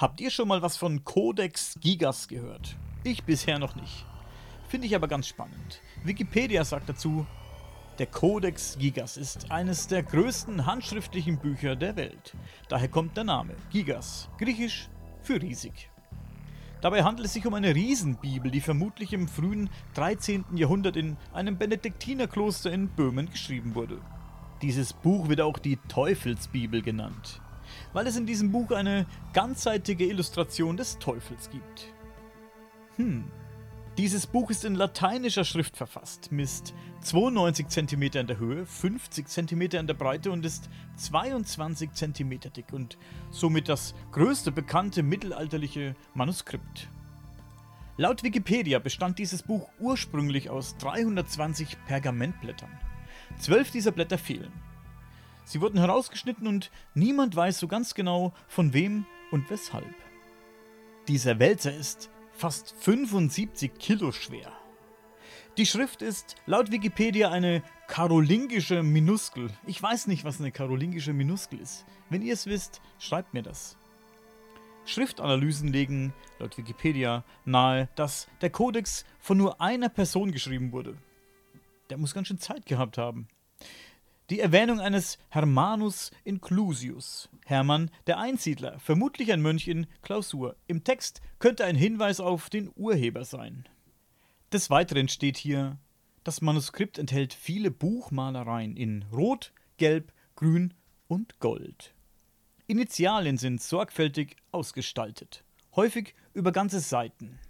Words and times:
Habt 0.00 0.22
ihr 0.22 0.30
schon 0.30 0.48
mal 0.48 0.62
was 0.62 0.78
von 0.78 1.04
Codex 1.04 1.76
Gigas 1.78 2.26
gehört? 2.26 2.74
Ich 3.04 3.24
bisher 3.24 3.58
noch 3.58 3.74
nicht. 3.74 4.06
Finde 4.66 4.86
ich 4.86 4.94
aber 4.94 5.08
ganz 5.08 5.28
spannend. 5.28 5.82
Wikipedia 6.04 6.64
sagt 6.64 6.88
dazu, 6.88 7.26
der 7.98 8.06
Codex 8.06 8.78
Gigas 8.78 9.18
ist 9.18 9.50
eines 9.50 9.88
der 9.88 10.02
größten 10.02 10.64
handschriftlichen 10.64 11.36
Bücher 11.36 11.76
der 11.76 11.96
Welt. 11.96 12.34
Daher 12.70 12.88
kommt 12.88 13.14
der 13.18 13.24
Name 13.24 13.54
Gigas, 13.68 14.30
griechisch 14.38 14.88
für 15.20 15.42
riesig. 15.42 15.90
Dabei 16.80 17.04
handelt 17.04 17.26
es 17.26 17.34
sich 17.34 17.46
um 17.46 17.52
eine 17.52 17.74
Riesenbibel, 17.74 18.50
die 18.50 18.62
vermutlich 18.62 19.12
im 19.12 19.28
frühen 19.28 19.68
13. 19.96 20.56
Jahrhundert 20.56 20.96
in 20.96 21.18
einem 21.34 21.58
Benediktinerkloster 21.58 22.72
in 22.72 22.88
Böhmen 22.88 23.28
geschrieben 23.30 23.74
wurde. 23.74 24.00
Dieses 24.62 24.94
Buch 24.94 25.28
wird 25.28 25.42
auch 25.42 25.58
die 25.58 25.76
Teufelsbibel 25.88 26.80
genannt 26.80 27.42
weil 27.92 28.06
es 28.06 28.16
in 28.16 28.26
diesem 28.26 28.52
Buch 28.52 28.70
eine 28.70 29.06
ganzseitige 29.32 30.06
Illustration 30.06 30.76
des 30.76 30.98
Teufels 30.98 31.50
gibt. 31.50 31.92
Hm. 32.96 33.30
Dieses 33.98 34.26
Buch 34.26 34.50
ist 34.50 34.64
in 34.64 34.76
lateinischer 34.76 35.44
Schrift 35.44 35.76
verfasst, 35.76 36.32
misst 36.32 36.74
92 37.02 37.68
cm 37.68 38.02
in 38.02 38.26
der 38.26 38.38
Höhe, 38.38 38.64
50 38.64 39.28
cm 39.28 39.60
in 39.62 39.86
der 39.86 39.94
Breite 39.94 40.30
und 40.30 40.44
ist 40.46 40.70
22 40.96 41.92
cm 41.92 42.40
dick 42.56 42.72
und 42.72 42.96
somit 43.30 43.68
das 43.68 43.94
größte 44.12 44.52
bekannte 44.52 45.02
mittelalterliche 45.02 45.96
Manuskript. 46.14 46.88
Laut 47.96 48.22
Wikipedia 48.22 48.78
bestand 48.78 49.18
dieses 49.18 49.42
Buch 49.42 49.68
ursprünglich 49.78 50.48
aus 50.48 50.76
320 50.78 51.76
Pergamentblättern. 51.84 52.70
Zwölf 53.38 53.70
dieser 53.70 53.92
Blätter 53.92 54.16
fehlen. 54.16 54.52
Sie 55.50 55.60
wurden 55.60 55.80
herausgeschnitten 55.80 56.46
und 56.46 56.70
niemand 56.94 57.34
weiß 57.34 57.58
so 57.58 57.66
ganz 57.66 57.94
genau, 57.94 58.32
von 58.46 58.72
wem 58.72 59.04
und 59.32 59.50
weshalb. 59.50 59.96
Dieser 61.08 61.40
Wälzer 61.40 61.74
ist 61.74 62.08
fast 62.30 62.72
75 62.78 63.74
Kilo 63.74 64.12
schwer. 64.12 64.52
Die 65.58 65.66
Schrift 65.66 66.02
ist 66.02 66.36
laut 66.46 66.70
Wikipedia 66.70 67.32
eine 67.32 67.64
karolingische 67.88 68.84
Minuskel. 68.84 69.50
Ich 69.66 69.82
weiß 69.82 70.06
nicht, 70.06 70.22
was 70.22 70.38
eine 70.38 70.52
karolingische 70.52 71.12
Minuskel 71.12 71.58
ist. 71.58 71.84
Wenn 72.10 72.22
ihr 72.22 72.34
es 72.34 72.46
wisst, 72.46 72.80
schreibt 73.00 73.34
mir 73.34 73.42
das. 73.42 73.76
Schriftanalysen 74.84 75.72
legen 75.72 76.14
laut 76.38 76.56
Wikipedia 76.58 77.24
nahe, 77.44 77.88
dass 77.96 78.28
der 78.40 78.50
Kodex 78.50 79.04
von 79.18 79.36
nur 79.36 79.60
einer 79.60 79.88
Person 79.88 80.30
geschrieben 80.30 80.70
wurde. 80.70 80.96
Der 81.90 81.98
muss 81.98 82.14
ganz 82.14 82.28
schön 82.28 82.38
Zeit 82.38 82.66
gehabt 82.66 82.98
haben. 82.98 83.26
Die 84.30 84.38
Erwähnung 84.38 84.78
eines 84.78 85.18
Hermanus 85.28 86.12
Inclusius, 86.22 87.28
Hermann 87.46 87.90
der 88.06 88.20
Einsiedler, 88.20 88.78
vermutlich 88.78 89.32
ein 89.32 89.42
Mönch 89.42 89.66
in 89.66 89.88
Klausur, 90.02 90.54
im 90.68 90.84
Text 90.84 91.20
könnte 91.40 91.64
ein 91.64 91.74
Hinweis 91.74 92.20
auf 92.20 92.48
den 92.48 92.70
Urheber 92.76 93.24
sein. 93.24 93.68
Des 94.52 94.70
Weiteren 94.70 95.08
steht 95.08 95.36
hier, 95.36 95.78
das 96.22 96.42
Manuskript 96.42 96.96
enthält 96.96 97.34
viele 97.34 97.72
Buchmalereien 97.72 98.76
in 98.76 99.04
Rot, 99.12 99.52
Gelb, 99.78 100.12
Grün 100.36 100.74
und 101.08 101.40
Gold. 101.40 101.92
Initialien 102.68 103.36
sind 103.36 103.60
sorgfältig 103.60 104.36
ausgestaltet, 104.52 105.42
häufig 105.74 106.14
über 106.34 106.52
ganze 106.52 106.78
Seiten. 106.78 107.40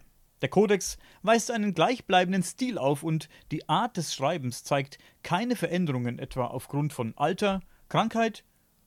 Der 0.42 0.48
Kodex 0.48 0.96
weist 1.22 1.50
einen 1.50 1.74
gleichbleibenden 1.74 2.42
Stil 2.42 2.78
auf 2.78 3.02
und 3.02 3.28
die 3.50 3.69
Art 3.69 3.96
des 3.96 4.14
Schreibens 4.14 4.64
zeigt 4.64 4.98
keine 5.22 5.56
Veränderungen 5.56 6.19
etwa 6.19 6.47
aufgrund 6.47 6.92
von 6.92 7.12
Alter, 7.16 7.60
Krankheit 7.88 8.44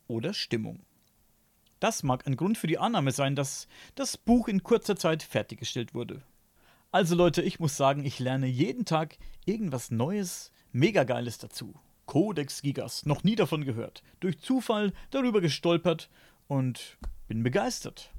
oder 0.08 0.34
Stimmung. 0.34 0.84
Das 1.80 2.02
mag 2.02 2.26
ein 2.26 2.38
Grund 2.38 2.58
für 2.58 2.68
die 2.68 2.80
Annahme 2.80 3.12
sein, 3.12 3.36
dass 3.36 3.68
das 3.96 4.18
Buch 4.18 4.48
in 4.48 4.64
kurzer 4.64 4.96
Zeit 4.96 5.22
fertiggestellt 5.22 5.94
wurde. 5.94 6.24
Also 6.92 7.16
Leute, 7.16 7.42
ich 7.42 7.60
muss 7.60 7.76
sagen, 7.76 8.06
ich 8.06 8.20
lerne 8.20 8.48
jeden 8.48 8.86
Tag 8.86 9.18
irgendwas 9.46 9.92
Neues, 9.92 10.52
mega 10.72 11.04
geiles 11.04 11.40
dazu. 11.40 11.76
Codex 12.06 12.62
Gigas, 12.62 13.06
noch 13.06 13.24
nie 13.24 13.36
davon 13.36 13.66
gehört, 13.66 14.04
durch 14.20 14.40
Zufall 14.40 14.94
darüber 15.10 15.42
gestolpert 15.42 16.10
und 16.48 16.98
bin 17.28 17.44
begeistert. 17.44 18.12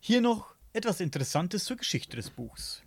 Hier 0.00 0.20
noch 0.20 0.54
etwas 0.78 1.00
Interessantes 1.00 1.64
zur 1.64 1.76
Geschichte 1.76 2.16
des 2.16 2.30
Buchs. 2.30 2.84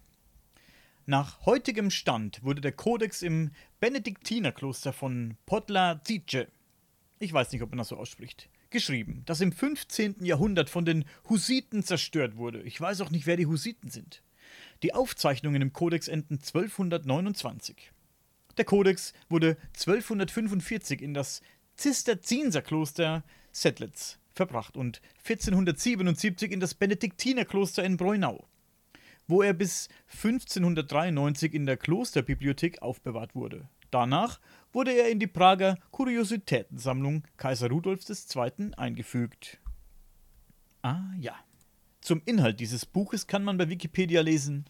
Nach 1.06 1.46
heutigem 1.46 1.91
Stand 1.91 2.41
wurde 2.41 2.62
der 2.62 2.72
Kodex 2.72 3.22
im 3.22 3.52
Benediktinerkloster 3.81 4.94
von 4.94 5.35
Podla 5.46 6.02
Zice, 6.06 6.47
ich 7.19 7.34
weiß 7.34 7.52
nicht, 7.52 7.62
ob 7.62 7.69
man 7.72 7.79
das 7.79 7.90
so 7.90 7.97
ausspricht, 7.97 8.47
geschrieben, 8.69 9.24
das 9.25 9.41
im 9.41 9.52
15. 9.52 10.24
Jahrhundert 10.24 10.69
von 10.69 10.85
den 10.85 11.03
Hussiten 11.28 11.84
zerstört 11.84 12.38
wurde. 12.38 12.62
Ich 12.62 12.79
weiß 12.79 13.02
auch 13.02 13.09
nicht, 13.09 13.25
wer 13.25 13.35
die 13.35 13.47
Hussiten 13.47 13.90
sind. 13.90 14.23
Die 14.84 14.94
Aufzeichnungen 14.94 15.62
im 15.62 15.73
Kodex 15.73 16.08
enden 16.08 16.35
1229. 16.35 17.91
Der 18.56 18.63
Kodex 18.63 19.12
wurde 19.28 19.58
1245 19.73 21.02
in 21.02 21.13
das 21.13 21.41
Zisterzienserkloster 21.75 23.25
Sedlitz 23.52 24.21
verbracht 24.34 24.78
und 24.78 25.02
1477 25.19 26.52
in 26.52 26.59
das 26.59 26.74
Benediktinerkloster 26.74 27.84
in 27.84 27.97
Breunau, 27.97 28.47
wo 29.28 29.42
er 29.42 29.53
bis 29.53 29.90
1593 30.08 31.53
in 31.53 31.66
der 31.66 31.78
Klosterbibliothek 31.78 32.81
aufbewahrt 32.81 33.36
wurde. 33.36 33.70
Danach 33.91 34.40
wurde 34.72 34.91
er 34.91 35.09
in 35.09 35.20
die 35.20 35.28
Prager 35.28 35.78
Kuriositätensammlung 35.91 37.24
Kaiser 37.38 37.70
Rudolfs 37.70 38.36
II. 38.36 38.72
eingefügt. 38.78 39.59
Ah 40.81 41.12
ja. 41.20 41.36
Zum 42.00 42.22
Inhalt 42.25 42.59
dieses 42.59 42.86
Buches 42.86 43.28
kann 43.28 43.44
man 43.44 43.58
bei 43.58 43.70
Wikipedia 43.70 44.22
lesen. 44.22 44.66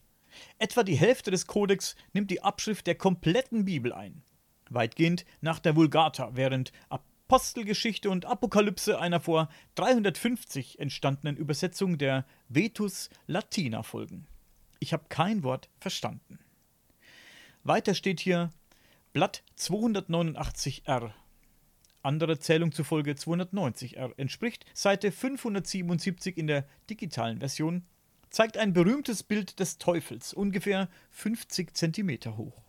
Etwa 0.57 0.83
die 0.83 0.95
Hälfte 0.95 1.31
des 1.31 1.47
Kodex 1.47 1.95
nimmt 2.13 2.31
die 2.31 2.41
Abschrift 2.41 2.87
der 2.87 2.95
kompletten 2.95 3.65
Bibel 3.65 3.93
ein. 3.93 4.23
Weitgehend 4.69 5.25
nach 5.41 5.59
der 5.59 5.75
Vulgata, 5.75 6.31
während 6.33 6.71
ab 6.89 7.05
Apostelgeschichte 7.31 8.09
und 8.09 8.25
Apokalypse 8.25 8.99
einer 8.99 9.21
vor 9.21 9.47
350 9.75 10.79
entstandenen 10.79 11.37
Übersetzung 11.37 11.97
der 11.97 12.25
Vetus 12.49 13.09
Latina 13.25 13.83
folgen. 13.83 14.27
Ich 14.79 14.91
habe 14.91 15.05
kein 15.07 15.41
Wort 15.41 15.69
verstanden. 15.79 16.39
Weiter 17.63 17.95
steht 17.95 18.19
hier 18.19 18.49
Blatt 19.13 19.43
289r. 19.57 21.11
Andere 22.03 22.37
Zählung 22.37 22.73
zufolge 22.73 23.13
290r 23.13 24.11
entspricht 24.17 24.65
Seite 24.73 25.13
577 25.13 26.37
in 26.37 26.47
der 26.47 26.67
digitalen 26.89 27.39
Version, 27.39 27.85
zeigt 28.29 28.57
ein 28.57 28.73
berühmtes 28.73 29.23
Bild 29.23 29.61
des 29.61 29.77
Teufels, 29.77 30.33
ungefähr 30.33 30.89
50 31.11 31.77
cm 31.77 32.35
hoch. 32.35 32.61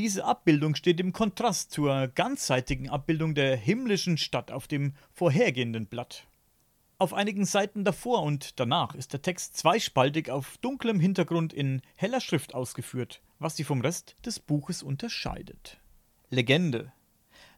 Diese 0.00 0.24
Abbildung 0.24 0.76
steht 0.76 0.98
im 0.98 1.12
Kontrast 1.12 1.72
zur 1.72 2.08
ganzseitigen 2.08 2.88
Abbildung 2.88 3.34
der 3.34 3.54
himmlischen 3.54 4.16
Stadt 4.16 4.50
auf 4.50 4.66
dem 4.66 4.94
vorhergehenden 5.12 5.88
Blatt. 5.88 6.26
Auf 6.96 7.12
einigen 7.12 7.44
Seiten 7.44 7.84
davor 7.84 8.22
und 8.22 8.58
danach 8.58 8.94
ist 8.94 9.12
der 9.12 9.20
Text 9.20 9.58
zweispaltig 9.58 10.30
auf 10.30 10.56
dunklem 10.62 11.00
Hintergrund 11.00 11.52
in 11.52 11.82
heller 11.96 12.22
Schrift 12.22 12.54
ausgeführt, 12.54 13.20
was 13.38 13.56
sie 13.56 13.64
vom 13.64 13.82
Rest 13.82 14.16
des 14.24 14.40
Buches 14.40 14.82
unterscheidet. 14.82 15.78
Legende 16.30 16.94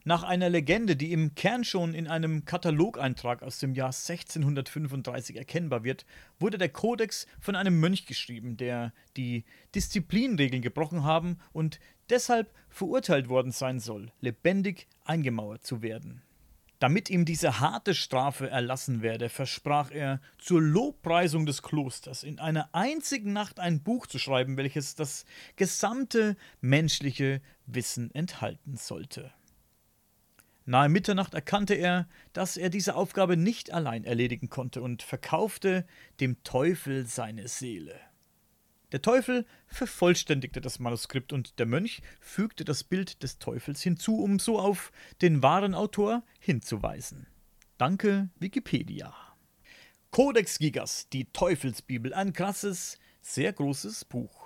nach 0.03 0.23
einer 0.23 0.49
Legende, 0.49 0.95
die 0.95 1.11
im 1.11 1.35
Kern 1.35 1.63
schon 1.63 1.93
in 1.93 2.07
einem 2.07 2.45
Katalogeintrag 2.45 3.41
aus 3.41 3.59
dem 3.59 3.73
Jahr 3.73 3.87
1635 3.87 5.37
erkennbar 5.37 5.83
wird, 5.83 6.05
wurde 6.39 6.57
der 6.57 6.69
Kodex 6.69 7.25
von 7.39 7.55
einem 7.55 7.79
Mönch 7.79 8.05
geschrieben, 8.05 8.57
der 8.57 8.93
die 9.15 9.45
Disziplinregeln 9.75 10.61
gebrochen 10.61 11.03
haben 11.03 11.37
und 11.53 11.79
deshalb 12.09 12.53
verurteilt 12.69 13.29
worden 13.29 13.51
sein 13.51 13.79
soll, 13.79 14.11
lebendig 14.19 14.87
eingemauert 15.05 15.65
zu 15.65 15.81
werden. 15.81 16.21
Damit 16.79 17.09
ihm 17.09 17.23
diese 17.23 17.61
harte 17.61 17.93
Strafe 17.93 18.49
erlassen 18.49 19.01
werde, 19.01 19.29
versprach 19.29 19.89
er, 19.89 20.19
zur 20.37 20.61
Lobpreisung 20.61 21.45
des 21.45 21.61
Klosters 21.61 22.23
in 22.23 22.39
einer 22.39 22.75
einzigen 22.75 23.31
Nacht 23.31 23.61
ein 23.61 23.81
Buch 23.83 24.05
zu 24.05 24.19
schreiben, 24.19 24.57
welches 24.57 24.95
das 24.95 25.23
gesamte 25.55 26.35
menschliche 26.59 27.41
Wissen 27.67 28.13
enthalten 28.13 28.75
sollte. 28.75 29.31
Nahe 30.65 30.87
Mitternacht 30.87 31.33
erkannte 31.33 31.73
er, 31.73 32.07
dass 32.31 32.55
er 32.55 32.69
diese 32.69 32.95
Aufgabe 32.95 33.35
nicht 33.35 33.73
allein 33.73 34.05
erledigen 34.05 34.49
konnte 34.49 34.81
und 34.81 35.03
verkaufte 35.03 35.85
dem 36.19 36.41
Teufel 36.43 37.05
seine 37.05 37.47
Seele. 37.47 37.99
Der 38.93 39.01
Teufel 39.01 39.45
vervollständigte 39.65 40.61
das 40.61 40.79
Manuskript 40.79 41.33
und 41.33 41.57
der 41.59 41.65
Mönch 41.65 42.01
fügte 42.21 42.63
das 42.63 42.83
Bild 42.83 43.23
des 43.23 43.39
Teufels 43.39 43.81
hinzu, 43.81 44.19
um 44.19 44.39
so 44.39 44.59
auf 44.59 44.91
den 45.21 45.41
wahren 45.41 45.73
Autor 45.73 46.23
hinzuweisen. 46.39 47.27
Danke, 47.77 48.29
Wikipedia. 48.39 49.13
Codex 50.11 50.59
Gigas, 50.59 51.09
die 51.09 51.25
Teufelsbibel, 51.25 52.13
ein 52.13 52.33
krasses, 52.33 52.99
sehr 53.19 53.51
großes 53.51 54.05
Buch. 54.05 54.42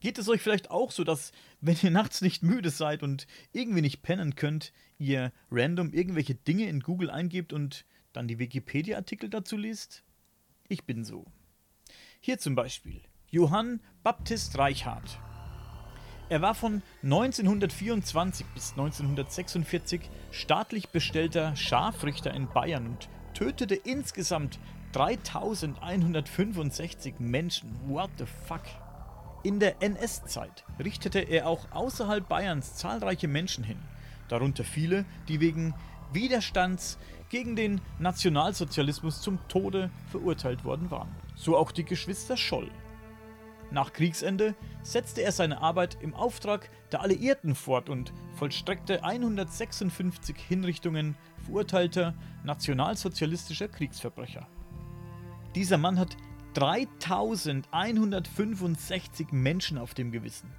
Geht 0.00 0.18
es 0.18 0.28
euch 0.28 0.40
vielleicht 0.40 0.70
auch 0.70 0.92
so, 0.92 1.02
dass, 1.02 1.32
wenn 1.60 1.76
ihr 1.82 1.90
nachts 1.90 2.20
nicht 2.20 2.42
müde 2.42 2.70
seid 2.70 3.02
und 3.02 3.26
irgendwie 3.52 3.80
nicht 3.80 4.02
pennen 4.02 4.36
könnt, 4.36 4.72
ihr 4.98 5.32
random 5.50 5.92
irgendwelche 5.92 6.36
Dinge 6.36 6.68
in 6.68 6.80
Google 6.80 7.10
eingebt 7.10 7.52
und 7.52 7.84
dann 8.12 8.28
die 8.28 8.38
Wikipedia-Artikel 8.38 9.28
dazu 9.28 9.56
liest? 9.56 10.04
Ich 10.68 10.84
bin 10.84 11.04
so. 11.04 11.26
Hier 12.20 12.38
zum 12.38 12.54
Beispiel 12.54 13.02
Johann 13.30 13.80
Baptist 14.02 14.56
Reichhardt. 14.56 15.18
Er 16.28 16.40
war 16.42 16.54
von 16.54 16.82
1924 17.02 18.46
bis 18.54 18.70
1946 18.72 20.02
staatlich 20.30 20.90
bestellter 20.90 21.56
Scharfrichter 21.56 22.34
in 22.34 22.48
Bayern 22.48 22.86
und 22.86 23.08
tötete 23.34 23.74
insgesamt 23.74 24.60
3165 24.92 27.14
Menschen. 27.18 27.74
What 27.86 28.10
the 28.18 28.26
fuck? 28.46 28.62
In 29.44 29.60
der 29.60 29.82
NS-Zeit 29.82 30.64
richtete 30.82 31.20
er 31.20 31.46
auch 31.46 31.70
außerhalb 31.70 32.28
Bayerns 32.28 32.74
zahlreiche 32.74 33.28
Menschen 33.28 33.62
hin, 33.62 33.78
darunter 34.28 34.64
viele, 34.64 35.04
die 35.28 35.40
wegen 35.40 35.74
Widerstands 36.12 36.98
gegen 37.28 37.54
den 37.54 37.80
Nationalsozialismus 37.98 39.20
zum 39.20 39.38
Tode 39.48 39.90
verurteilt 40.10 40.64
worden 40.64 40.90
waren. 40.90 41.14
So 41.36 41.56
auch 41.56 41.70
die 41.70 41.84
Geschwister 41.84 42.36
Scholl. 42.36 42.70
Nach 43.70 43.92
Kriegsende 43.92 44.54
setzte 44.82 45.22
er 45.22 45.30
seine 45.30 45.60
Arbeit 45.60 45.98
im 46.00 46.14
Auftrag 46.14 46.70
der 46.90 47.02
Alliierten 47.02 47.54
fort 47.54 47.90
und 47.90 48.14
vollstreckte 48.34 49.04
156 49.04 50.36
Hinrichtungen 50.36 51.16
verurteilter 51.44 52.14
nationalsozialistischer 52.44 53.68
Kriegsverbrecher. 53.68 54.48
Dieser 55.54 55.76
Mann 55.76 55.98
hat 55.98 56.16
3165 56.54 59.32
Menschen 59.32 59.78
auf 59.78 59.94
dem 59.94 60.12
Gewissen. 60.12 60.50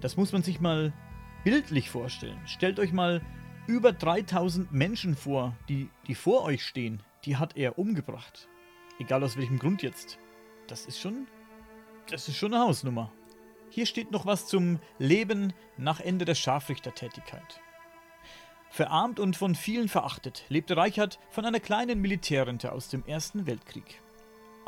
Das 0.00 0.16
muss 0.16 0.32
man 0.32 0.42
sich 0.42 0.60
mal 0.60 0.92
bildlich 1.44 1.90
vorstellen. 1.90 2.40
Stellt 2.46 2.78
euch 2.78 2.92
mal 2.92 3.20
über 3.66 3.92
3000 3.92 4.72
Menschen 4.72 5.14
vor, 5.14 5.54
die, 5.68 5.90
die 6.06 6.14
vor 6.14 6.44
euch 6.44 6.64
stehen. 6.64 7.02
Die 7.24 7.36
hat 7.36 7.56
er 7.56 7.78
umgebracht. 7.78 8.48
Egal 8.98 9.22
aus 9.22 9.36
welchem 9.36 9.58
Grund 9.58 9.82
jetzt. 9.82 10.18
Das 10.66 10.86
ist 10.86 10.98
schon 10.98 11.26
das 12.10 12.26
ist 12.26 12.36
schon 12.36 12.52
eine 12.52 12.64
Hausnummer. 12.64 13.12
Hier 13.68 13.86
steht 13.86 14.10
noch 14.10 14.26
was 14.26 14.48
zum 14.48 14.80
Leben 14.98 15.52
nach 15.76 16.00
Ende 16.00 16.24
der 16.24 16.34
Scharfrichtertätigkeit. 16.34 17.60
Verarmt 18.68 19.20
und 19.20 19.36
von 19.36 19.54
vielen 19.54 19.88
verachtet, 19.88 20.44
lebte 20.48 20.76
Reichert 20.76 21.20
von 21.30 21.44
einer 21.44 21.60
kleinen 21.60 22.00
Militärrente 22.00 22.72
aus 22.72 22.88
dem 22.88 23.06
Ersten 23.06 23.46
Weltkrieg. 23.46 24.02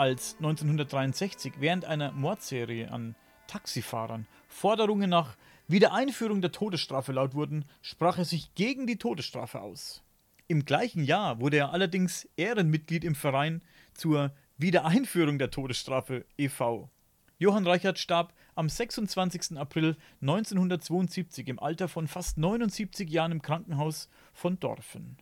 Als 0.03 0.35
1963 0.39 1.61
während 1.61 1.85
einer 1.85 2.11
Mordserie 2.11 2.91
an 2.91 3.15
Taxifahrern 3.47 4.27
Forderungen 4.49 5.09
nach 5.09 5.37
Wiedereinführung 5.69 6.41
der 6.41 6.51
Todesstrafe 6.51 7.13
laut 7.13 7.37
wurden, 7.37 7.67
sprach 7.83 8.19
er 8.19 8.25
sich 8.25 8.53
gegen 8.57 8.89
die 8.89 8.97
Todesstrafe 8.97 9.61
aus. 9.61 10.03
Im 10.49 10.65
gleichen 10.65 11.05
Jahr 11.05 11.39
wurde 11.39 11.59
er 11.59 11.73
allerdings 11.73 12.29
Ehrenmitglied 12.37 13.05
im 13.05 13.15
Verein 13.15 13.63
zur 13.95 14.33
Wiedereinführung 14.59 15.39
der 15.39 15.53
Todesstrafe 15.53 16.27
e.V. 16.37 16.91
Johann 17.39 17.65
Reichert 17.65 18.01
starb 18.01 18.35
am 18.57 18.69
26. 18.69 19.57
April 19.57 19.97
1972 20.21 21.47
im 21.47 21.61
Alter 21.61 21.87
von 21.87 22.09
fast 22.09 22.39
79 22.39 23.09
Jahren 23.09 23.31
im 23.31 23.41
Krankenhaus 23.41 24.09
von 24.33 24.59
Dorfen. 24.59 25.19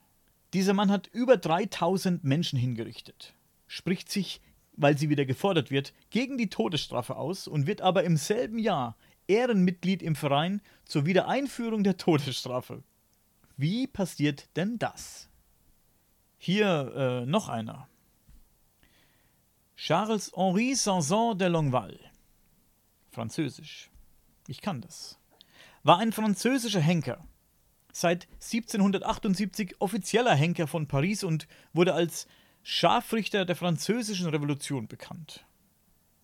Dieser 0.55 0.73
Mann 0.73 0.91
hat 0.91 1.07
über 1.09 1.37
3000 1.37 2.25
Menschen 2.25 2.59
hingerichtet, 2.59 3.35
spricht 3.67 4.11
sich, 4.11 4.41
weil 4.73 4.97
sie 4.97 5.09
wieder 5.09 5.25
gefordert 5.25 5.71
wird, 5.71 5.93
gegen 6.11 6.39
die 6.39 6.49
Todesstrafe 6.49 7.17
aus 7.17 7.47
und 7.47 7.67
wird 7.67 7.81
aber 7.81 8.05
im 8.05 8.17
selben 8.17 8.59
Jahr 8.59 8.97
Ehrenmitglied 9.27 10.03
im 10.03 10.17
Verein 10.17 10.61
zur 10.85 11.07
Wiedereinführung 11.07 11.85
der 11.85 11.97
Todesstrafe. 11.97 12.83
Wie 13.57 13.87
passiert 13.87 14.49
denn 14.57 14.79
das? 14.79 15.29
Hier 16.39 17.23
äh, 17.23 17.27
noch 17.27 17.49
einer. 17.49 17.89
Charles-Henri 19.77 20.75
Sanson 20.75 21.39
de 21.39 21.49
Longueval 21.49 21.99
Französisch. 23.11 23.91
Ich 24.47 24.61
kann 24.61 24.81
das. 24.81 25.19
War 25.83 25.99
ein 25.99 26.13
französischer 26.13 26.81
Henker. 26.81 27.25
Seit 27.93 28.29
1778 28.35 29.81
offizieller 29.81 30.35
Henker 30.35 30.67
von 30.67 30.87
Paris 30.87 31.25
und 31.25 31.49
wurde 31.73 31.95
als 31.95 32.27
Scharfrichter 32.63 33.45
der 33.45 33.57
französischen 33.57 34.29
Revolution 34.29 34.87
bekannt. 34.87 35.47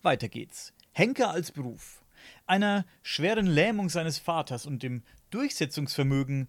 Weiter 0.01 0.29
geht's. 0.29 0.73
Henker 0.91 1.31
als 1.31 1.51
Beruf. 1.51 2.03
Einer 2.45 2.85
schweren 3.01 3.47
Lähmung 3.47 3.89
seines 3.89 4.19
Vaters 4.19 4.65
und 4.65 4.83
dem 4.83 5.03
Durchsetzungsvermögen 5.29 6.47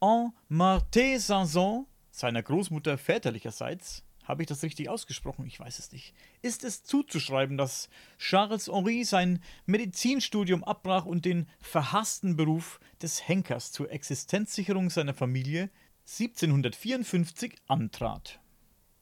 en 0.00 0.32
Marté 0.50 1.18
Sanson, 1.18 1.86
seiner 2.10 2.42
Großmutter 2.42 2.98
väterlicherseits, 2.98 4.04
habe 4.24 4.42
ich 4.42 4.48
das 4.48 4.62
richtig 4.62 4.88
ausgesprochen? 4.88 5.46
Ich 5.46 5.58
weiß 5.58 5.78
es 5.78 5.92
nicht. 5.92 6.14
Ist 6.42 6.62
es 6.64 6.84
zuzuschreiben, 6.84 7.56
dass 7.56 7.88
Charles 8.18 8.68
Henri 8.68 9.04
sein 9.04 9.42
Medizinstudium 9.66 10.62
abbrach 10.62 11.04
und 11.04 11.24
den 11.24 11.48
verhassten 11.60 12.36
Beruf 12.36 12.80
des 13.02 13.26
Henkers 13.26 13.72
zur 13.72 13.90
Existenzsicherung 13.90 14.90
seiner 14.90 15.14
Familie 15.14 15.70
1754 16.06 17.56
antrat? 17.66 18.39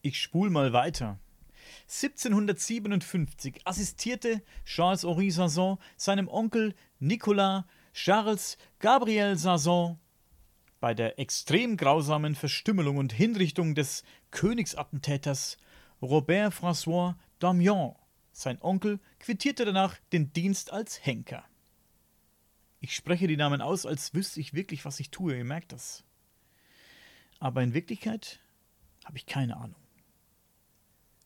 Ich 0.01 0.21
spul 0.21 0.49
mal 0.49 0.71
weiter. 0.71 1.19
1757 1.87 3.61
assistierte 3.65 4.41
Charles 4.63 5.03
Henri 5.03 5.29
Sanson 5.29 5.77
seinem 5.97 6.29
Onkel 6.29 6.73
Nicolas 6.99 7.65
Charles 7.93 8.57
Gabriel 8.79 9.35
Sanson 9.35 9.99
bei 10.79 10.93
der 10.93 11.19
extrem 11.19 11.75
grausamen 11.75 12.35
Verstümmelung 12.35 12.95
und 12.95 13.11
Hinrichtung 13.11 13.75
des 13.75 14.03
Königsattentäters 14.31 15.57
Robert 16.01 16.53
François 16.53 17.15
Damiens. 17.39 17.95
Sein 18.31 18.61
Onkel 18.61 18.99
quittierte 19.19 19.65
danach 19.65 19.97
den 20.13 20.31
Dienst 20.31 20.71
als 20.71 21.05
Henker. 21.05 21.43
Ich 22.79 22.95
spreche 22.95 23.27
die 23.27 23.35
Namen 23.35 23.61
aus, 23.61 23.85
als 23.85 24.13
wüsste 24.13 24.39
ich 24.39 24.53
wirklich, 24.53 24.85
was 24.85 25.01
ich 25.01 25.09
tue, 25.09 25.35
ihr 25.35 25.43
merkt 25.43 25.73
das. 25.73 26.05
Aber 27.39 27.61
in 27.61 27.73
Wirklichkeit 27.73 28.39
habe 29.03 29.17
ich 29.17 29.25
keine 29.25 29.57
Ahnung. 29.57 29.75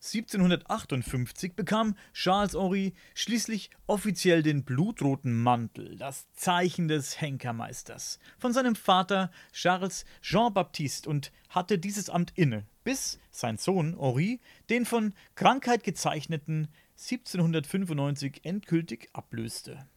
1758 0.04 1.56
bekam 1.56 1.96
Charles 2.12 2.56
Henri 2.56 2.94
schließlich 3.16 3.70
offiziell 3.88 4.44
den 4.44 4.66
blutroten 4.66 5.34
Mantel, 5.42 5.96
das 5.98 6.30
Zeichen 6.34 6.90
des 6.90 7.22
Henkermeisters, 7.22 8.20
von 8.38 8.52
seinem 8.52 8.76
Vater 8.76 9.32
Charles 9.54 10.04
Jean-Baptiste 10.22 11.10
und 11.10 11.32
hatte 11.48 11.80
dieses 11.80 12.10
Amt 12.10 12.34
inne, 12.36 12.66
bis 12.84 13.18
sein 13.32 13.58
Sohn 13.58 13.98
Henri 13.98 14.42
den 14.70 14.86
von 14.86 15.14
Krankheit 15.36 15.86
gezeichneten 15.86 16.68
1795 16.98 18.42
endgültig 18.44 19.10
ablöste. 19.14 19.88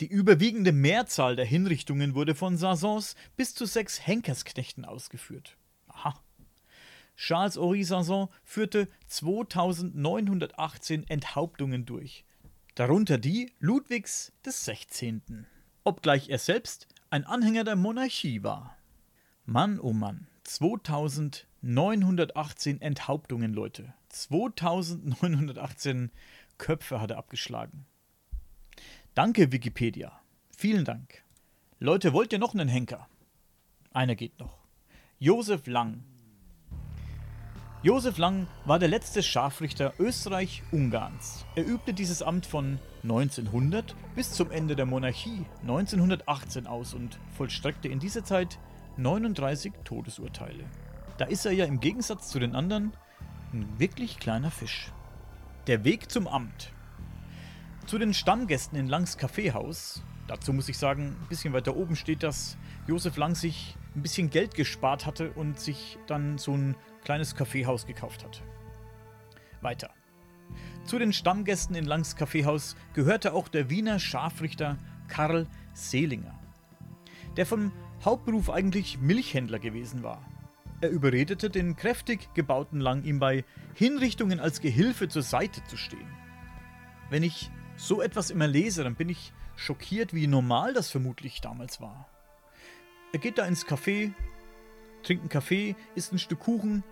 Die 0.00 0.08
überwiegende 0.08 0.72
Mehrzahl 0.72 1.36
der 1.36 1.46
Hinrichtungen 1.46 2.16
wurde 2.16 2.34
von 2.34 2.56
Sansons 2.56 3.14
bis 3.36 3.54
zu 3.54 3.66
sechs 3.66 4.04
Henkersknechten 4.04 4.84
ausgeführt. 4.84 5.56
Aha. 5.86 6.20
Charles 7.16 7.58
Sanson 7.88 8.28
führte 8.44 8.88
2918 9.06 11.08
Enthauptungen 11.08 11.86
durch, 11.86 12.24
darunter 12.74 13.16
die 13.18 13.52
Ludwigs 13.58 14.32
des 14.44 14.64
16., 14.64 15.46
obgleich 15.84 16.28
er 16.28 16.38
selbst 16.38 16.88
ein 17.10 17.24
Anhänger 17.24 17.64
der 17.64 17.76
Monarchie 17.76 18.42
war. 18.42 18.76
Mann, 19.46 19.80
oh 19.80 19.92
Mann, 19.92 20.26
2918 20.44 22.80
Enthauptungen, 22.80 23.54
Leute. 23.54 23.94
2918 24.08 26.10
Köpfe 26.58 27.00
hat 27.00 27.12
er 27.12 27.18
abgeschlagen. 27.18 27.86
Danke, 29.14 29.52
Wikipedia. 29.52 30.20
Vielen 30.56 30.84
Dank. 30.84 31.22
Leute, 31.78 32.12
wollt 32.12 32.32
ihr 32.32 32.38
noch 32.38 32.54
einen 32.54 32.68
Henker? 32.68 33.08
Einer 33.92 34.14
geht 34.14 34.38
noch. 34.38 34.58
Josef 35.18 35.66
Lang, 35.66 36.04
Josef 37.86 38.18
Lang 38.18 38.48
war 38.64 38.80
der 38.80 38.88
letzte 38.88 39.22
Scharfrichter 39.22 39.92
Österreich-Ungarns. 40.00 41.46
Er 41.54 41.64
übte 41.64 41.94
dieses 41.94 42.20
Amt 42.20 42.44
von 42.44 42.80
1900 43.04 43.94
bis 44.16 44.32
zum 44.32 44.50
Ende 44.50 44.74
der 44.74 44.86
Monarchie 44.86 45.46
1918 45.60 46.66
aus 46.66 46.94
und 46.94 47.20
vollstreckte 47.36 47.86
in 47.86 48.00
dieser 48.00 48.24
Zeit 48.24 48.58
39 48.96 49.72
Todesurteile. 49.84 50.64
Da 51.18 51.26
ist 51.26 51.46
er 51.46 51.52
ja 51.52 51.64
im 51.64 51.78
Gegensatz 51.78 52.28
zu 52.28 52.40
den 52.40 52.56
anderen 52.56 52.92
ein 53.52 53.68
wirklich 53.78 54.18
kleiner 54.18 54.50
Fisch. 54.50 54.90
Der 55.68 55.84
Weg 55.84 56.10
zum 56.10 56.26
Amt. 56.26 56.72
Zu 57.86 57.98
den 57.98 58.14
Stammgästen 58.14 58.76
in 58.76 58.88
Langs 58.88 59.16
Kaffeehaus, 59.16 60.02
dazu 60.26 60.52
muss 60.52 60.68
ich 60.68 60.76
sagen, 60.76 61.14
ein 61.22 61.28
bisschen 61.28 61.52
weiter 61.52 61.76
oben 61.76 61.94
steht, 61.94 62.24
dass 62.24 62.58
Josef 62.88 63.16
Lang 63.16 63.36
sich 63.36 63.76
ein 63.94 64.02
bisschen 64.02 64.28
Geld 64.28 64.56
gespart 64.56 65.06
hatte 65.06 65.30
und 65.30 65.60
sich 65.60 65.98
dann 66.08 66.36
so 66.36 66.52
ein 66.52 66.74
kleines 67.06 67.36
Kaffeehaus 67.36 67.86
gekauft 67.86 68.24
hat. 68.24 68.42
Weiter. 69.60 69.90
Zu 70.84 70.98
den 70.98 71.12
Stammgästen 71.12 71.76
in 71.76 71.84
Langs 71.84 72.16
Kaffeehaus 72.16 72.74
gehörte 72.94 73.32
auch 73.32 73.46
der 73.46 73.70
Wiener 73.70 74.00
Scharfrichter 74.00 74.76
Karl 75.06 75.46
Seelinger, 75.72 76.36
der 77.36 77.46
vom 77.46 77.70
Hauptberuf 78.04 78.50
eigentlich 78.50 78.98
Milchhändler 78.98 79.60
gewesen 79.60 80.02
war. 80.02 80.20
Er 80.80 80.90
überredete 80.90 81.48
den 81.48 81.76
kräftig 81.76 82.34
gebauten 82.34 82.80
Lang, 82.80 83.04
ihm 83.04 83.20
bei 83.20 83.44
Hinrichtungen 83.74 84.40
als 84.40 84.60
Gehilfe 84.60 85.06
zur 85.06 85.22
Seite 85.22 85.62
zu 85.62 85.76
stehen. 85.76 86.10
Wenn 87.08 87.22
ich 87.22 87.52
so 87.76 88.02
etwas 88.02 88.30
immer 88.30 88.48
lese, 88.48 88.82
dann 88.82 88.96
bin 88.96 89.10
ich 89.10 89.32
schockiert, 89.54 90.12
wie 90.12 90.26
normal 90.26 90.74
das 90.74 90.90
vermutlich 90.90 91.40
damals 91.40 91.80
war. 91.80 92.08
Er 93.12 93.20
geht 93.20 93.38
da 93.38 93.46
ins 93.46 93.64
Café, 93.64 94.12
trinkt 95.04 95.22
einen 95.22 95.28
Kaffee, 95.28 95.76
isst 95.94 96.12
ein 96.12 96.18
Stück 96.18 96.40
Kuchen 96.40 96.82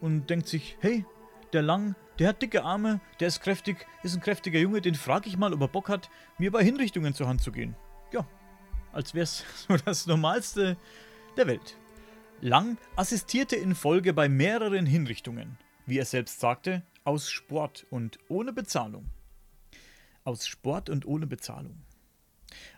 und 0.00 0.28
denkt 0.30 0.48
sich, 0.48 0.76
hey, 0.80 1.04
der 1.52 1.62
Lang, 1.62 1.94
der 2.18 2.28
hat 2.28 2.42
dicke 2.42 2.64
Arme, 2.64 3.00
der 3.20 3.28
ist 3.28 3.40
kräftig, 3.40 3.86
ist 4.02 4.14
ein 4.14 4.20
kräftiger 4.20 4.58
Junge, 4.58 4.80
den 4.80 4.94
frage 4.94 5.28
ich 5.28 5.36
mal, 5.36 5.52
ob 5.52 5.60
er 5.60 5.68
Bock 5.68 5.88
hat, 5.88 6.10
mir 6.38 6.50
bei 6.50 6.64
Hinrichtungen 6.64 7.14
zur 7.14 7.28
Hand 7.28 7.42
zu 7.42 7.52
gehen. 7.52 7.76
Ja, 8.12 8.26
als 8.92 9.14
wäre 9.14 9.24
es 9.24 9.44
so 9.68 9.76
das 9.76 10.06
Normalste 10.06 10.76
der 11.36 11.46
Welt. 11.46 11.76
Lang 12.40 12.78
assistierte 12.96 13.56
in 13.56 13.74
Folge 13.74 14.12
bei 14.12 14.28
mehreren 14.28 14.86
Hinrichtungen, 14.86 15.58
wie 15.86 15.98
er 15.98 16.04
selbst 16.04 16.40
sagte, 16.40 16.82
aus 17.04 17.30
Sport 17.30 17.86
und 17.90 18.18
ohne 18.28 18.52
Bezahlung. 18.52 19.10
Aus 20.24 20.46
Sport 20.46 20.90
und 20.90 21.06
ohne 21.06 21.26
Bezahlung. 21.26 21.82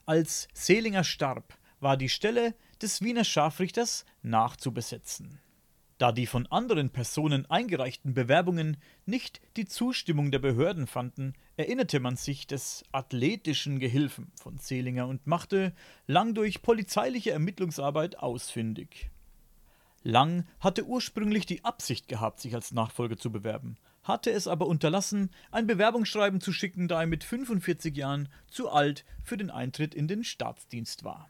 Als 0.06 0.48
Selinger 0.52 1.02
starb, 1.02 1.54
war 1.80 1.96
die 1.96 2.08
Stelle 2.08 2.54
des 2.82 3.02
Wiener 3.02 3.25
Scharfrichters 3.25 4.04
nachzubesetzen. 4.22 5.40
Da 5.99 6.12
die 6.12 6.26
von 6.26 6.47
anderen 6.47 6.90
Personen 6.90 7.45
eingereichten 7.50 8.14
Bewerbungen 8.14 8.76
nicht 9.05 9.40
die 9.57 9.67
Zustimmung 9.67 10.31
der 10.31 10.38
Behörden 10.38 10.87
fanden, 10.87 11.35
erinnerte 11.57 11.99
man 11.99 12.14
sich 12.14 12.47
des 12.47 12.85
athletischen 12.93 13.81
Gehilfen 13.81 14.31
von 14.37 14.59
Selinger 14.59 15.09
und 15.09 15.26
machte 15.26 15.75
Lang 16.07 16.35
durch 16.35 16.62
polizeiliche 16.62 17.33
Ermittlungsarbeit 17.33 18.17
ausfindig. 18.21 19.11
Lang 20.05 20.47
hatte 20.61 20.87
ursprünglich 20.87 21.47
die 21.47 21.64
Absicht 21.64 22.07
gehabt, 22.07 22.38
sich 22.38 22.55
als 22.55 22.71
Nachfolger 22.71 23.17
zu 23.17 23.33
bewerben, 23.33 23.76
hatte 24.05 24.31
es 24.31 24.47
aber 24.47 24.69
unterlassen, 24.69 25.31
ein 25.50 25.67
Bewerbungsschreiben 25.67 26.40
zu 26.40 26.52
schicken, 26.52 26.87
da 26.87 27.00
er 27.00 27.09
mit 27.09 27.25
45 27.25 27.97
Jahren 27.97 28.28
zu 28.47 28.71
alt 28.71 29.05
für 29.25 29.37
den 29.37 29.50
Eintritt 29.50 29.97
in 29.97 30.07
den 30.07 30.23
Staatsdienst 30.23 31.02
war. 31.02 31.28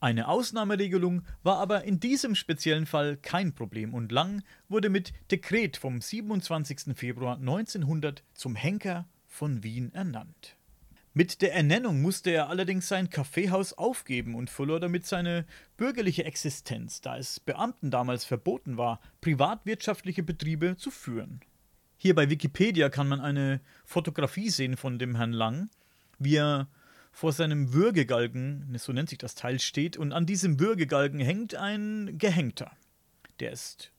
Eine 0.00 0.28
Ausnahmeregelung 0.28 1.22
war 1.42 1.58
aber 1.58 1.82
in 1.82 1.98
diesem 1.98 2.36
speziellen 2.36 2.86
Fall 2.86 3.16
kein 3.16 3.52
Problem 3.52 3.94
und 3.94 4.12
Lang 4.12 4.44
wurde 4.68 4.90
mit 4.90 5.12
Dekret 5.32 5.76
vom 5.76 6.00
27. 6.00 6.96
Februar 6.96 7.36
1900 7.36 8.22
zum 8.32 8.54
Henker 8.54 9.08
von 9.26 9.64
Wien 9.64 9.92
ernannt. 9.92 10.56
Mit 11.14 11.42
der 11.42 11.52
Ernennung 11.52 12.00
musste 12.00 12.30
er 12.30 12.48
allerdings 12.48 12.86
sein 12.86 13.10
Kaffeehaus 13.10 13.72
aufgeben 13.72 14.36
und 14.36 14.50
verlor 14.50 14.78
damit 14.78 15.04
seine 15.04 15.46
bürgerliche 15.76 16.24
Existenz, 16.24 17.00
da 17.00 17.18
es 17.18 17.40
Beamten 17.40 17.90
damals 17.90 18.24
verboten 18.24 18.76
war, 18.76 19.00
privatwirtschaftliche 19.20 20.22
Betriebe 20.22 20.76
zu 20.76 20.92
führen. 20.92 21.40
Hier 21.96 22.14
bei 22.14 22.30
Wikipedia 22.30 22.88
kann 22.88 23.08
man 23.08 23.20
eine 23.20 23.60
Fotografie 23.84 24.50
sehen 24.50 24.76
von 24.76 25.00
dem 25.00 25.16
Herrn 25.16 25.32
Lang, 25.32 25.70
wie 26.20 26.36
er 26.36 26.68
vor 27.18 27.32
seinem 27.32 27.72
Würgegalgen, 27.72 28.76
so 28.78 28.92
nennt 28.92 29.08
sich 29.08 29.18
das 29.18 29.34
Teil, 29.34 29.58
steht 29.58 29.96
und 29.96 30.12
an 30.12 30.24
diesem 30.24 30.60
Würgegalgen 30.60 31.18
hängt 31.18 31.56
ein 31.56 32.16
Gehängter. 32.16 32.70
Der 33.40 33.50
ist, 33.50 33.90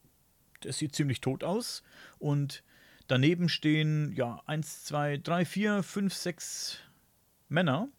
der 0.64 0.72
sieht 0.72 0.96
ziemlich 0.96 1.20
tot 1.20 1.44
aus 1.44 1.84
und 2.18 2.64
daneben 3.08 3.50
stehen, 3.50 4.14
ja, 4.16 4.42
eins, 4.46 4.86
zwei, 4.86 5.18
drei, 5.18 5.44
vier, 5.44 5.84
fünf, 5.84 6.14
sechs 6.14 6.78
Männer. 7.50 7.90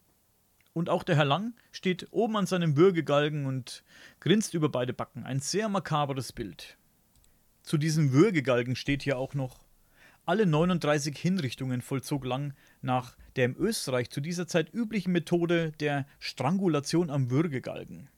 Und 0.73 0.89
auch 0.89 1.03
der 1.03 1.17
Herr 1.17 1.27
Lang 1.27 1.53
steht 1.71 2.07
oben 2.12 2.39
an 2.39 2.47
seinem 2.47 2.79
Würgegalgen 2.79 3.45
und 3.45 3.85
grinst 4.21 4.55
über 4.55 4.71
beide 4.71 4.95
Backen. 4.95 5.25
Ein 5.25 5.41
sehr 5.41 5.69
makabres 5.69 6.33
Bild. 6.33 6.79
Zu 7.62 7.77
diesem 7.77 8.12
Würgegalgen 8.12 8.75
steht 8.75 9.03
hier 9.03 9.19
auch 9.19 9.35
noch 9.35 9.61
alle 10.30 10.46
39 10.46 11.18
Hinrichtungen 11.18 11.82
vollzog 11.82 12.25
Lang 12.25 12.54
nach 12.82 13.16
der 13.34 13.46
im 13.46 13.56
Österreich 13.56 14.10
zu 14.10 14.20
dieser 14.20 14.46
Zeit 14.46 14.72
üblichen 14.72 15.10
Methode 15.10 15.72
der 15.80 16.06
Strangulation 16.20 17.10
am 17.10 17.30
Würgegalgen. 17.30 18.08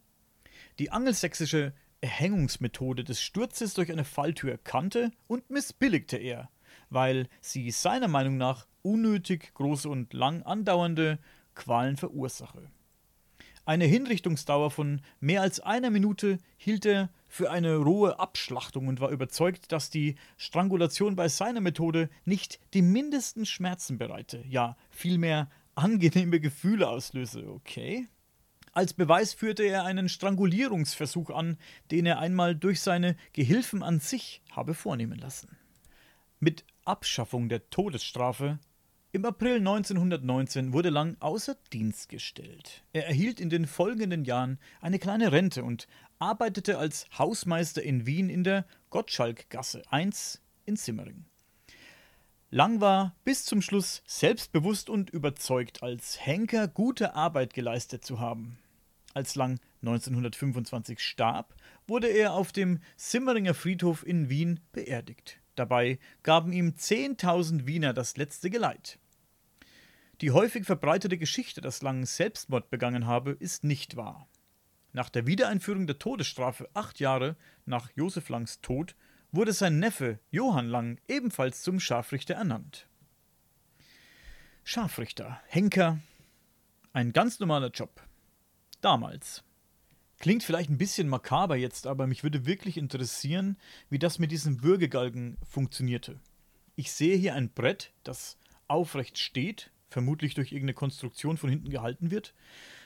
Die 0.78 0.90
angelsächsische 0.90 1.72
Erhängungsmethode 2.02 3.02
des 3.02 3.22
Sturzes 3.22 3.72
durch 3.72 3.90
eine 3.90 4.04
Falltür 4.04 4.58
kannte 4.62 5.10
und 5.26 5.48
missbilligte 5.48 6.18
er, 6.18 6.50
weil 6.90 7.28
sie 7.40 7.70
seiner 7.70 8.08
Meinung 8.08 8.36
nach 8.36 8.66
unnötig 8.82 9.54
große 9.54 9.88
und 9.88 10.12
lang 10.12 10.42
andauernde 10.42 11.18
Qualen 11.54 11.96
verursache. 11.96 12.70
Eine 13.64 13.84
Hinrichtungsdauer 13.84 14.72
von 14.72 15.02
mehr 15.20 15.40
als 15.40 15.60
einer 15.60 15.90
Minute 15.90 16.38
hielt 16.56 16.84
er 16.84 17.10
für 17.28 17.50
eine 17.50 17.76
rohe 17.76 18.18
Abschlachtung 18.18 18.88
und 18.88 19.00
war 19.00 19.10
überzeugt, 19.10 19.70
dass 19.70 19.88
die 19.88 20.16
Strangulation 20.36 21.14
bei 21.14 21.28
seiner 21.28 21.60
Methode 21.60 22.10
nicht 22.24 22.58
die 22.74 22.82
mindesten 22.82 23.46
Schmerzen 23.46 23.98
bereite, 23.98 24.44
ja 24.48 24.76
vielmehr 24.90 25.48
angenehme 25.76 26.40
Gefühle 26.40 26.88
auslöse. 26.88 27.48
Okay? 27.48 28.08
Als 28.72 28.94
Beweis 28.94 29.32
führte 29.32 29.62
er 29.62 29.84
einen 29.84 30.08
Strangulierungsversuch 30.08 31.30
an, 31.30 31.56
den 31.90 32.06
er 32.06 32.18
einmal 32.18 32.56
durch 32.56 32.80
seine 32.80 33.16
Gehilfen 33.32 33.82
an 33.82 34.00
sich 34.00 34.42
habe 34.50 34.74
vornehmen 34.74 35.18
lassen. 35.18 35.56
Mit 36.40 36.64
Abschaffung 36.84 37.48
der 37.48 37.70
Todesstrafe 37.70 38.58
im 39.14 39.26
April 39.26 39.56
1919 39.56 40.72
wurde 40.72 40.88
Lang 40.88 41.18
außer 41.20 41.54
Dienst 41.70 42.08
gestellt. 42.08 42.82
Er 42.94 43.06
erhielt 43.06 43.40
in 43.40 43.50
den 43.50 43.66
folgenden 43.66 44.24
Jahren 44.24 44.58
eine 44.80 44.98
kleine 44.98 45.32
Rente 45.32 45.64
und 45.64 45.86
arbeitete 46.18 46.78
als 46.78 47.06
Hausmeister 47.18 47.82
in 47.82 48.06
Wien 48.06 48.30
in 48.30 48.42
der 48.42 48.64
Gottschalkgasse 48.88 49.82
1 49.90 50.40
in 50.64 50.76
Simmering. 50.76 51.26
Lang 52.48 52.80
war 52.80 53.14
bis 53.24 53.44
zum 53.44 53.60
Schluss 53.60 54.02
selbstbewusst 54.06 54.88
und 54.88 55.10
überzeugt, 55.10 55.82
als 55.82 56.24
Henker 56.24 56.66
gute 56.66 57.14
Arbeit 57.14 57.52
geleistet 57.52 58.06
zu 58.06 58.18
haben. 58.18 58.58
Als 59.12 59.34
Lang 59.34 59.60
1925 59.82 61.00
starb, 61.00 61.54
wurde 61.86 62.08
er 62.08 62.32
auf 62.32 62.50
dem 62.50 62.80
Simmeringer 62.96 63.52
Friedhof 63.52 64.06
in 64.06 64.30
Wien 64.30 64.60
beerdigt. 64.72 65.41
Dabei 65.54 65.98
gaben 66.22 66.52
ihm 66.52 66.70
10.000 66.70 67.66
Wiener 67.66 67.92
das 67.92 68.16
letzte 68.16 68.50
Geleit. 68.50 68.98
Die 70.20 70.30
häufig 70.30 70.64
verbreitete 70.64 71.18
Geschichte, 71.18 71.60
dass 71.60 71.82
Lang 71.82 72.06
Selbstmord 72.06 72.70
begangen 72.70 73.06
habe, 73.06 73.32
ist 73.32 73.64
nicht 73.64 73.96
wahr. 73.96 74.28
Nach 74.92 75.08
der 75.08 75.26
Wiedereinführung 75.26 75.86
der 75.86 75.98
Todesstrafe 75.98 76.68
acht 76.74 77.00
Jahre 77.00 77.36
nach 77.64 77.90
Josef 77.94 78.28
Langs 78.28 78.60
Tod 78.60 78.94
wurde 79.32 79.52
sein 79.52 79.78
Neffe 79.78 80.20
Johann 80.30 80.68
Lang 80.68 81.00
ebenfalls 81.08 81.62
zum 81.62 81.80
Scharfrichter 81.80 82.34
ernannt. 82.34 82.86
Scharfrichter, 84.64 85.40
Henker, 85.46 85.98
ein 86.92 87.12
ganz 87.12 87.40
normaler 87.40 87.70
Job. 87.70 88.02
Damals. 88.80 89.42
Klingt 90.22 90.44
vielleicht 90.44 90.70
ein 90.70 90.78
bisschen 90.78 91.08
makaber 91.08 91.56
jetzt, 91.56 91.84
aber 91.84 92.06
mich 92.06 92.22
würde 92.22 92.46
wirklich 92.46 92.76
interessieren, 92.76 93.58
wie 93.90 93.98
das 93.98 94.20
mit 94.20 94.30
diesem 94.30 94.62
Würgegalgen 94.62 95.36
funktionierte. 95.44 96.20
Ich 96.76 96.92
sehe 96.92 97.16
hier 97.16 97.34
ein 97.34 97.50
Brett, 97.50 97.92
das 98.04 98.38
aufrecht 98.68 99.18
steht, 99.18 99.72
vermutlich 99.88 100.34
durch 100.34 100.52
irgendeine 100.52 100.74
Konstruktion 100.74 101.38
von 101.38 101.50
hinten 101.50 101.70
gehalten 101.70 102.12
wird. 102.12 102.34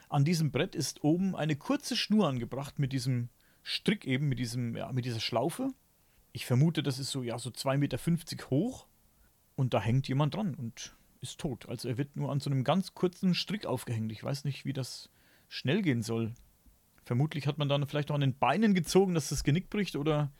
An 0.08 0.24
diesem 0.24 0.50
Brett 0.50 0.74
ist 0.74 1.04
oben 1.04 1.36
eine 1.36 1.56
kurze 1.56 1.94
Schnur 1.94 2.26
angebracht 2.26 2.78
mit 2.78 2.94
diesem 2.94 3.28
Strick 3.62 4.06
eben, 4.06 4.30
mit, 4.30 4.38
diesem, 4.38 4.74
ja, 4.74 4.90
mit 4.92 5.04
dieser 5.04 5.20
Schlaufe. 5.20 5.74
Ich 6.32 6.46
vermute, 6.46 6.82
das 6.82 6.98
ist 6.98 7.10
so, 7.10 7.22
ja, 7.22 7.38
so 7.38 7.50
2,50 7.50 7.76
Meter 7.76 8.48
hoch. 8.48 8.86
Und 9.56 9.74
da 9.74 9.82
hängt 9.82 10.08
jemand 10.08 10.34
dran 10.34 10.54
und 10.54 10.96
ist 11.20 11.38
tot. 11.38 11.68
Also 11.68 11.86
er 11.86 11.98
wird 11.98 12.16
nur 12.16 12.32
an 12.32 12.40
so 12.40 12.48
einem 12.48 12.64
ganz 12.64 12.94
kurzen 12.94 13.34
Strick 13.34 13.66
aufgehängt. 13.66 14.10
Ich 14.10 14.24
weiß 14.24 14.44
nicht, 14.44 14.64
wie 14.64 14.72
das 14.72 15.10
schnell 15.50 15.82
gehen 15.82 16.02
soll. 16.02 16.32
Vermutlich 17.06 17.46
hat 17.46 17.56
man 17.56 17.68
dann 17.68 17.86
vielleicht 17.86 18.08
noch 18.08 18.16
an 18.16 18.20
den 18.20 18.36
Beinen 18.36 18.74
gezogen, 18.74 19.14
dass 19.14 19.28
das 19.28 19.44
Genick 19.44 19.70
bricht 19.70 19.94
oder. 19.94 20.32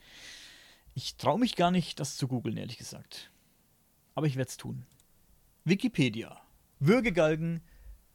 Ich 0.94 1.16
traue 1.16 1.38
mich 1.38 1.54
gar 1.54 1.70
nicht, 1.70 2.00
das 2.00 2.16
zu 2.16 2.26
googeln, 2.26 2.56
ehrlich 2.56 2.76
gesagt. 2.76 3.30
Aber 4.16 4.26
ich 4.26 4.37
werde 4.37 4.49
es 4.49 4.56
tun. 4.56 4.85
Wikipedia. 5.64 6.40
Würgegalgen 6.80 7.61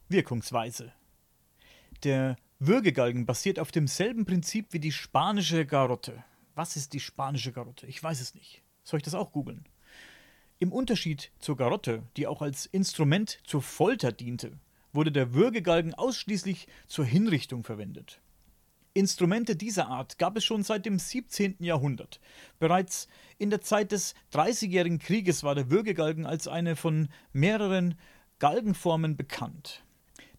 Wirkungsweise. 0.10 0.92
Der 2.04 2.36
Würgegalgen 2.60 3.26
basiert 3.26 3.58
auf 3.58 3.72
demselben 3.72 4.26
Prinzip 4.26 4.74
wie 4.74 4.80
die 4.80 4.92
spanische 4.92 5.66
Garotte. 5.66 6.24
Was 6.54 6.76
ist 6.76 6.92
die 6.92 7.00
spanische 7.00 7.54
Garotte? 7.54 7.88
Ich 7.88 8.04
weiß 8.04 8.20
es 8.20 8.36
nicht. 8.36 8.64
Soll 8.84 8.98
ich 8.98 9.04
das 9.04 9.16
auch 9.16 9.32
googeln? 9.32 9.64
Im 10.60 10.74
Unterschied 10.74 11.32
zur 11.40 11.56
Garotte, 11.56 12.04
die 12.18 12.28
auch 12.28 12.42
als 12.42 12.66
Instrument 12.66 13.40
zur 13.46 13.62
Folter 13.62 14.12
diente, 14.12 14.60
wurde 14.92 15.14
der 15.14 15.34
Würgegalgen 15.34 15.94
ausschließlich 15.94 16.68
zur 16.88 17.06
Hinrichtung 17.06 17.64
verwendet. 17.64 18.20
Instrumente 18.94 19.56
dieser 19.56 19.88
Art 19.88 20.18
gab 20.18 20.36
es 20.36 20.44
schon 20.44 20.64
seit 20.64 20.86
dem 20.86 21.00
17. 21.00 21.56
Jahrhundert. 21.60 22.20
Bereits 22.60 23.08
in 23.38 23.50
der 23.50 23.62
Zeit 23.62 23.94
des 23.94 24.16
Dreißigjährigen 24.32 25.00
Krieges 25.00 25.44
war 25.44 25.56
der 25.56 25.72
Würgegalgen 25.72 26.26
als 26.26 26.50
eine 26.50 26.76
von 26.76 27.08
mehreren 27.32 27.96
Galgenformen 28.40 29.16
bekannt. 29.16 29.86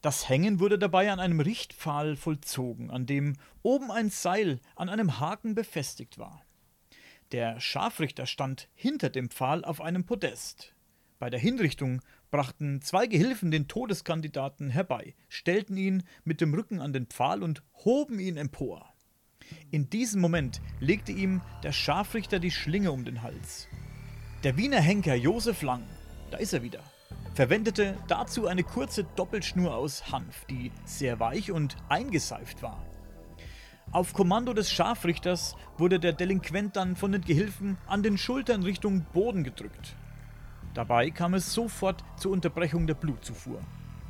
Das 0.02 0.28
Hängen 0.28 0.60
wurde 0.60 0.78
dabei 0.78 1.10
an 1.10 1.20
einem 1.20 1.40
Richtpfahl 1.40 2.16
vollzogen, 2.16 2.90
an 2.90 3.06
dem 3.06 3.36
oben 3.62 3.90
ein 3.90 4.10
Seil 4.10 4.60
an 4.76 4.90
einem 4.90 5.18
Haken 5.18 5.54
befestigt 5.54 6.18
war. 6.18 6.44
Der 7.30 7.58
Scharfrichter 7.58 8.26
stand 8.26 8.68
hinter 8.74 9.08
dem 9.08 9.30
Pfahl 9.30 9.64
auf 9.64 9.80
einem 9.80 10.04
Podest. 10.04 10.74
Bei 11.18 11.30
der 11.30 11.40
Hinrichtung 11.40 12.02
brachten 12.32 12.80
zwei 12.80 13.06
Gehilfen 13.06 13.52
den 13.52 13.68
Todeskandidaten 13.68 14.70
herbei, 14.70 15.14
stellten 15.28 15.76
ihn 15.76 16.02
mit 16.24 16.40
dem 16.40 16.52
Rücken 16.54 16.80
an 16.80 16.92
den 16.92 17.06
Pfahl 17.06 17.42
und 17.42 17.62
hoben 17.84 18.18
ihn 18.18 18.36
empor. 18.36 18.92
In 19.70 19.90
diesem 19.90 20.20
Moment 20.20 20.60
legte 20.80 21.12
ihm 21.12 21.42
der 21.62 21.72
Scharfrichter 21.72 22.40
die 22.40 22.50
Schlinge 22.50 22.90
um 22.90 23.04
den 23.04 23.22
Hals. 23.22 23.68
Der 24.42 24.56
Wiener 24.56 24.80
Henker 24.80 25.14
Josef 25.14 25.62
Lang, 25.62 25.84
da 26.30 26.38
ist 26.38 26.54
er 26.54 26.62
wieder, 26.62 26.82
verwendete 27.34 27.96
dazu 28.08 28.46
eine 28.46 28.64
kurze 28.64 29.04
Doppelschnur 29.04 29.76
aus 29.76 30.10
Hanf, 30.10 30.46
die 30.46 30.72
sehr 30.86 31.20
weich 31.20 31.52
und 31.52 31.76
eingeseift 31.90 32.62
war. 32.62 32.82
Auf 33.90 34.14
Kommando 34.14 34.54
des 34.54 34.72
Scharfrichters 34.72 35.54
wurde 35.76 36.00
der 36.00 36.14
Delinquent 36.14 36.76
dann 36.76 36.96
von 36.96 37.12
den 37.12 37.20
Gehilfen 37.20 37.76
an 37.86 38.02
den 38.02 38.16
Schultern 38.16 38.62
Richtung 38.62 39.04
Boden 39.12 39.44
gedrückt. 39.44 39.96
Dabei 40.74 41.10
kam 41.10 41.34
es 41.34 41.52
sofort 41.52 42.02
zur 42.16 42.32
Unterbrechung 42.32 42.86
der 42.86 42.94
Blutzufuhr. 42.94 43.60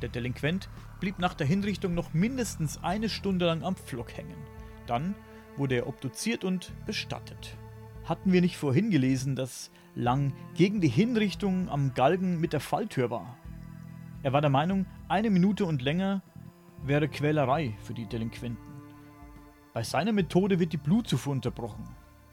Der 0.01 0.09
Delinquent 0.09 0.69
blieb 0.99 1.19
nach 1.19 1.33
der 1.33 1.47
Hinrichtung 1.47 1.93
noch 1.93 2.13
mindestens 2.13 2.81
eine 2.83 3.09
Stunde 3.09 3.45
lang 3.45 3.63
am 3.63 3.75
Pflock 3.75 4.15
hängen. 4.15 4.37
Dann 4.87 5.15
wurde 5.57 5.75
er 5.75 5.87
obduziert 5.87 6.43
und 6.43 6.73
bestattet. 6.85 7.57
Hatten 8.05 8.33
wir 8.33 8.41
nicht 8.41 8.57
vorhin 8.57 8.91
gelesen, 8.91 9.35
dass 9.35 9.71
Lang 9.95 10.33
gegen 10.55 10.81
die 10.81 10.89
Hinrichtung 10.89 11.69
am 11.69 11.93
Galgen 11.93 12.39
mit 12.39 12.53
der 12.53 12.59
Falltür 12.59 13.09
war? 13.09 13.37
Er 14.23 14.33
war 14.33 14.41
der 14.41 14.49
Meinung, 14.49 14.85
eine 15.07 15.29
Minute 15.29 15.65
und 15.65 15.81
länger 15.81 16.21
wäre 16.83 17.07
Quälerei 17.07 17.75
für 17.83 17.93
die 17.93 18.05
Delinquenten. 18.05 18.73
Bei 19.73 19.83
seiner 19.83 20.11
Methode 20.11 20.59
wird 20.59 20.73
die 20.73 20.77
Blutzufuhr 20.77 21.33
unterbrochen. 21.33 21.83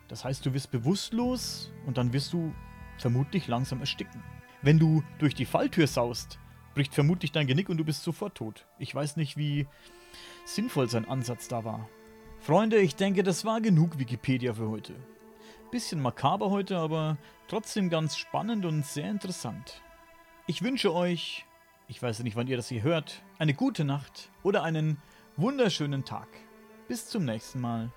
Das 0.09 0.25
heißt, 0.25 0.45
du 0.45 0.53
wirst 0.55 0.71
bewusstlos 0.71 1.73
und 1.87 1.99
dann 1.99 2.13
wirst 2.13 2.33
du 2.33 2.53
vermutlich 3.01 3.49
langsam 3.49 3.81
ersticken. 3.81 4.23
Wenn 4.63 4.79
du 4.79 5.03
durch 5.19 5.35
die 5.35 5.47
Falltür 5.47 5.87
saust, 5.87 6.39
bricht 6.75 6.95
vermutlich 6.95 7.33
dein 7.33 7.47
Genick 7.47 7.69
und 7.69 7.79
du 7.79 7.85
bist 7.85 8.03
sofort 8.03 8.35
tot. 8.35 8.67
Ich 8.79 8.95
weiß 8.95 9.17
nicht, 9.17 9.37
wie 9.37 9.67
sinnvoll 10.45 10.89
sein 10.89 11.09
Ansatz 11.09 11.49
da 11.49 11.65
war. 11.65 11.89
Freunde, 12.41 12.79
ich 12.79 12.97
denke, 12.97 13.23
das 13.23 13.45
war 13.45 13.61
genug 13.61 13.99
Wikipedia 13.99 14.55
für 14.55 14.69
heute. 14.69 14.95
Bisschen 15.71 16.01
makaber 16.01 16.51
heute, 16.51 16.79
aber 16.79 17.17
trotzdem 17.49 17.91
ganz 17.91 18.17
spannend 18.17 18.65
und 18.65 18.85
sehr 18.85 19.11
interessant. 19.11 19.83
Ich 20.47 20.63
wünsche 20.63 20.93
euch, 20.93 21.47
ich 21.87 22.03
weiß 22.03 22.21
nicht, 22.21 22.37
wann 22.37 22.49
ihr 22.49 22.57
das 22.57 22.69
hier 22.69 22.83
hört, 22.83 23.23
eine 23.39 23.55
gute 23.55 23.85
Nacht 23.85 24.31
oder 24.43 24.63
einen 24.63 24.97
wunderschönen 25.37 26.05
Tag. 26.05 26.29
Bis 26.89 27.07
zum 27.07 27.25
nächsten 27.25 27.61
Mal. 27.61 27.93